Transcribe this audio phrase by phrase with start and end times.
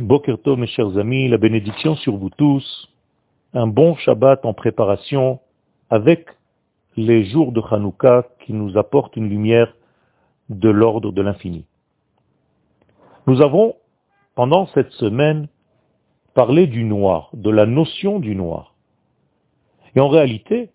[0.00, 2.88] Bokerto, mes chers amis, la bénédiction sur vous tous,
[3.52, 5.40] un bon Shabbat en préparation
[5.90, 6.28] avec
[6.96, 9.74] les jours de Hanouka qui nous apportent une lumière
[10.50, 11.64] de l'ordre de l'infini.
[13.26, 13.74] Nous avons,
[14.36, 15.48] pendant cette semaine,
[16.32, 18.76] parlé du noir, de la notion du noir.
[19.96, 20.70] Et en réalité,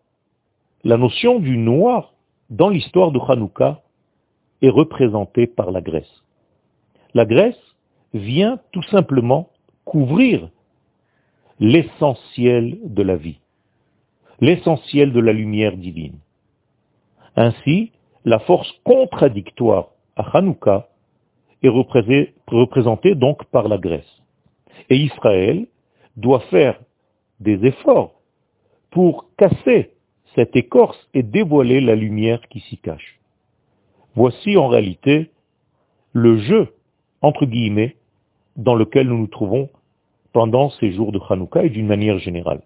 [0.83, 2.13] la notion du noir
[2.49, 3.83] dans l'histoire de Hanouka
[4.61, 6.23] est représentée par la Grèce.
[7.13, 7.72] La Grèce
[8.13, 9.49] vient tout simplement
[9.85, 10.49] couvrir
[11.59, 13.39] l'essentiel de la vie,
[14.39, 16.19] l'essentiel de la lumière divine.
[17.35, 17.91] Ainsi,
[18.25, 20.89] la force contradictoire à Hanouka
[21.63, 24.21] est représentée donc par la Grèce.
[24.89, 25.67] Et Israël
[26.17, 26.79] doit faire
[27.39, 28.21] des efforts
[28.91, 29.91] pour casser
[30.35, 33.19] cette écorce et dévoiler la lumière qui s'y cache.
[34.15, 35.31] Voici en réalité
[36.11, 36.73] le jeu,
[37.21, 37.95] entre guillemets,
[38.55, 39.69] dans lequel nous nous trouvons
[40.31, 42.61] pendant ces jours de Hanouka et d'une manière générale.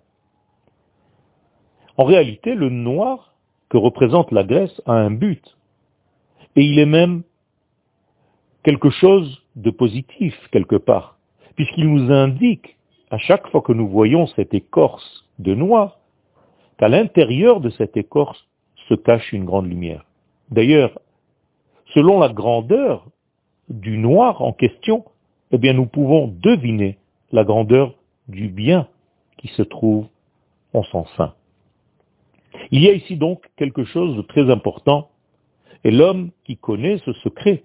[1.97, 3.33] En réalité, le noir
[3.69, 5.57] que représente la Grèce a un but,
[6.55, 7.23] et il est même
[8.63, 11.17] quelque chose de positif quelque part,
[11.55, 12.77] puisqu'il nous indique,
[13.09, 15.99] à chaque fois que nous voyons cette écorce de noir,
[16.77, 18.47] qu'à l'intérieur de cette écorce
[18.87, 20.05] se cache une grande lumière.
[20.51, 20.99] D'ailleurs,
[21.93, 23.05] selon la grandeur
[23.69, 25.05] du noir en question,
[25.51, 26.97] eh bien nous pouvons deviner
[27.31, 27.93] la grandeur
[28.27, 28.87] du bien
[29.37, 30.07] qui se trouve
[30.73, 31.33] en son sein.
[32.71, 35.09] Il y a ici donc quelque chose de très important,
[35.83, 37.63] et l'homme qui connaît ce secret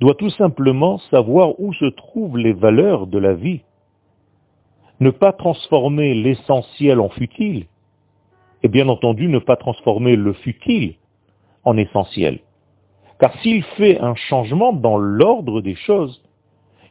[0.00, 3.60] doit tout simplement savoir où se trouvent les valeurs de la vie,
[5.00, 7.66] ne pas transformer l'essentiel en futile,
[8.62, 10.94] et bien entendu ne pas transformer le futile
[11.64, 12.40] en essentiel.
[13.20, 16.23] Car s'il fait un changement dans l'ordre des choses,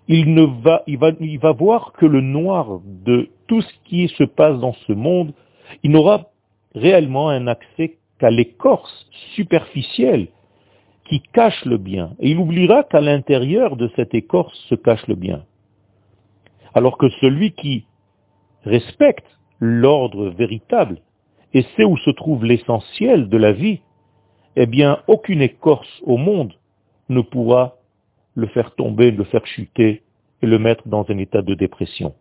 [0.08, 4.08] il, ne va, il, va, il va voir que le noir de tout ce qui
[4.10, 5.34] se passe dans ce monde,
[5.84, 6.28] il n'aura
[6.76, 10.28] réellement un accès qu'à l'écorce superficielle
[11.06, 12.16] qui cache le bien.
[12.20, 15.44] Et il oubliera qu'à l'intérieur de cette écorce se cache le bien.
[16.74, 17.86] Alors que celui qui
[18.64, 19.28] respecte
[19.60, 21.00] l'ordre véritable
[21.54, 23.82] et sait où se trouve l'essentiel de la vie,
[24.56, 26.54] eh bien, aucune écorce au monde
[27.10, 27.76] ne pourra
[28.36, 30.04] le faire tomber, le faire chuter
[30.42, 32.16] et le mettre dans un état de dépression.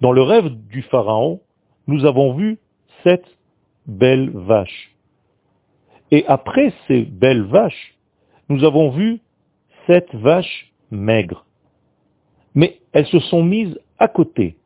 [0.00, 1.40] Dans le rêve du Pharaon,
[1.86, 2.58] nous avons vu
[3.02, 3.24] sept
[3.86, 4.94] belles vaches.
[6.10, 7.96] Et après ces belles vaches,
[8.48, 9.20] nous avons vu
[9.86, 11.46] sept vaches maigres.
[12.54, 14.56] Mais elles se sont mises à côté.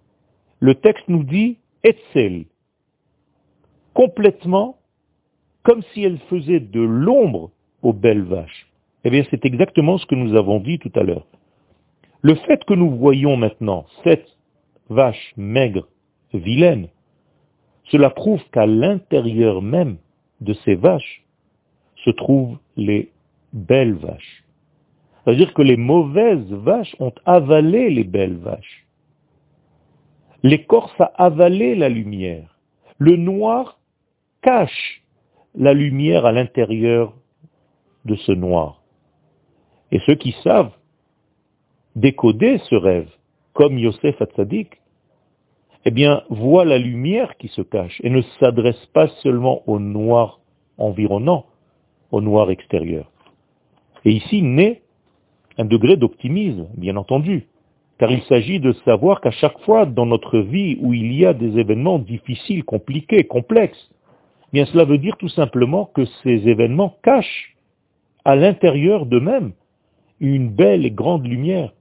[0.60, 2.44] Le texte nous dit Etzel,
[3.94, 4.78] complètement
[5.62, 7.50] comme si elles faisaient de l'ombre
[7.82, 8.69] aux belles vaches.
[9.04, 11.26] Eh bien, c'est exactement ce que nous avons dit tout à l'heure.
[12.22, 14.26] Le fait que nous voyons maintenant sept
[14.90, 15.88] vaches maigres,
[16.34, 16.88] vilaines,
[17.84, 19.96] cela prouve qu'à l'intérieur même
[20.40, 21.24] de ces vaches
[22.04, 23.10] se trouvent les
[23.52, 24.44] belles vaches.
[25.24, 28.86] C'est-à-dire que les mauvaises vaches ont avalé les belles vaches.
[30.42, 32.58] L'écorce a avalé la lumière.
[32.98, 33.78] Le noir
[34.42, 35.02] cache
[35.54, 37.14] la lumière à l'intérieur
[38.04, 38.79] de ce noir.
[39.92, 40.72] Et ceux qui savent
[41.96, 43.08] décoder ce rêve,
[43.52, 44.80] comme Yosef Hatzadik,
[45.84, 50.40] eh bien, voient la lumière qui se cache et ne s'adresse pas seulement au noir
[50.78, 51.46] environnant,
[52.10, 53.10] au noir extérieur.
[54.04, 54.82] Et ici naît
[55.58, 57.46] un degré d'optimisme, bien entendu,
[57.98, 61.34] car il s'agit de savoir qu'à chaque fois dans notre vie où il y a
[61.34, 66.96] des événements difficiles, compliqués, complexes, eh bien cela veut dire tout simplement que ces événements
[67.02, 67.56] cachent
[68.24, 69.52] à l'intérieur d'eux-mêmes
[70.20, 71.72] une belle et grande lumière.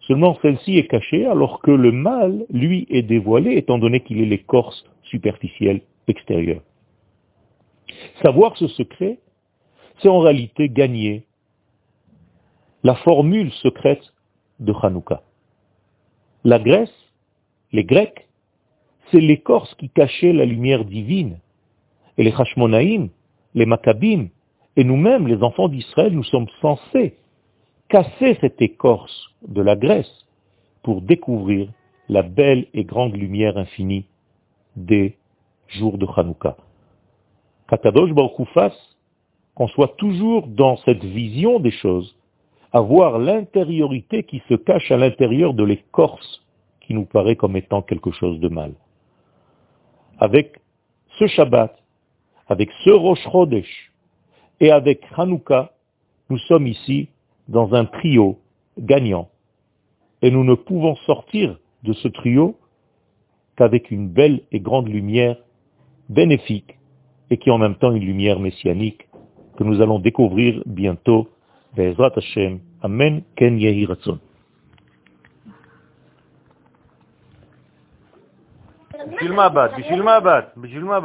[0.00, 4.26] Seulement celle-ci est cachée alors que le mal, lui, est dévoilé étant donné qu'il est
[4.26, 6.60] l'écorce superficielle extérieure.
[8.22, 9.18] Savoir ce secret,
[10.00, 11.24] c'est en réalité gagner
[12.82, 14.12] la formule secrète
[14.60, 15.22] de Hanouka.
[16.44, 16.92] La Grèce,
[17.72, 18.28] les Grecs,
[19.10, 21.38] c'est l'écorce qui cachait la lumière divine.
[22.18, 23.08] Et les Hashmonaïm,
[23.54, 24.28] les Maccabim,
[24.76, 27.16] et nous-mêmes, les enfants d'Israël, nous sommes censés
[27.88, 30.26] casser cette écorce de la Grèce
[30.82, 31.68] pour découvrir
[32.08, 34.06] la belle et grande lumière infinie
[34.76, 35.16] des
[35.68, 36.56] jours de Hanouka.
[37.68, 38.48] Katadosh Baruch
[39.54, 42.16] qu'on soit toujours dans cette vision des choses,
[42.72, 46.44] à voir l'intériorité qui se cache à l'intérieur de l'écorce
[46.80, 48.74] qui nous paraît comme étant quelque chose de mal.
[50.18, 50.60] Avec
[51.18, 51.78] ce Shabbat,
[52.48, 53.26] avec ce Rosh
[54.60, 55.72] et avec Hanouka,
[56.30, 57.08] nous sommes ici
[57.47, 58.39] dans un trio
[58.77, 59.29] gagnant.
[60.21, 62.57] Et nous ne pouvons sortir de ce trio
[63.55, 65.37] qu'avec une belle et grande lumière
[66.09, 66.77] bénéfique
[67.29, 69.07] et qui est en même temps une lumière messianique
[69.57, 71.29] que nous allons découvrir bientôt.
[71.75, 72.59] Be'ezrat Hashem.
[72.81, 73.23] Amen.
[73.35, 74.19] Ken Yehi Ratzon.
[79.07, 79.71] בשביל מה באת?
[79.77, 80.57] בשביל מה באת?
[80.57, 80.97] בשביל מה